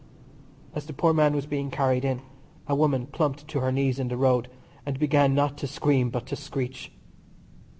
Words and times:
As 0.73 0.87
the 0.87 0.93
poor 0.93 1.13
man 1.13 1.35
was 1.35 1.45
being 1.45 1.69
carried 1.69 2.03
in, 2.03 2.23
a 2.65 2.73
woman 2.73 3.05
plumped 3.05 3.47
to 3.49 3.59
her 3.59 3.71
knees 3.71 3.99
in 3.99 4.07
the 4.07 4.17
road 4.17 4.49
and 4.83 4.97
began 4.97 5.35
not 5.35 5.59
to 5.59 5.67
scream 5.67 6.09
but 6.09 6.25
to 6.25 6.35
screetch. 6.35 6.89